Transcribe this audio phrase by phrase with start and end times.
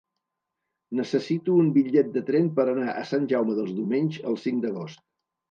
[0.99, 5.07] Necessito un bitllet de tren per anar a Sant Jaume dels Domenys el cinc d'agost.